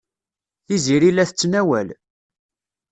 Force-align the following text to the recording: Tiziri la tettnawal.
Tiziri 0.65 1.09
la 1.11 1.23
tettnawal. 1.29 1.89